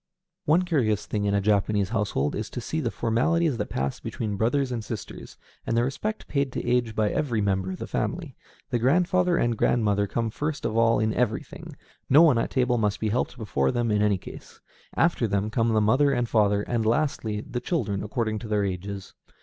One 0.45 0.63
curious 0.63 1.05
thing 1.05 1.25
in 1.25 1.35
a 1.35 1.41
Japanese 1.41 1.89
household 1.89 2.33
is 2.33 2.49
to 2.49 2.59
see 2.59 2.79
the 2.79 2.89
formalities 2.89 3.57
that 3.57 3.69
pass 3.69 3.99
between 3.99 4.35
brothers 4.35 4.71
and 4.71 4.83
sisters, 4.83 5.37
and 5.63 5.77
the 5.77 5.83
respect 5.83 6.27
paid 6.27 6.51
to 6.53 6.67
age 6.67 6.95
by 6.95 7.11
every 7.11 7.39
member 7.39 7.69
of 7.69 7.77
the 7.77 7.85
family. 7.85 8.35
The 8.71 8.79
grandfather 8.79 9.37
and 9.37 9.55
grandmother 9.55 10.07
come 10.07 10.31
first 10.31 10.65
of 10.65 10.75
all 10.75 10.97
in 10.97 11.13
everything, 11.13 11.75
no 12.09 12.23
one 12.23 12.39
at 12.39 12.49
table 12.49 12.79
must 12.79 12.99
be 12.99 13.09
helped 13.09 13.37
before 13.37 13.71
them 13.71 13.91
in 13.91 14.01
any 14.01 14.17
case; 14.17 14.59
after 14.95 15.27
them 15.27 15.51
come 15.51 15.67
the 15.71 15.79
father 15.79 16.11
and 16.11 16.33
mother; 16.33 16.63
and 16.63 16.83
lastly, 16.83 17.41
the 17.41 17.59
children 17.61 18.01
according 18.01 18.39
to 18.39 18.47
their 18.47 18.65
ages. 18.65 19.13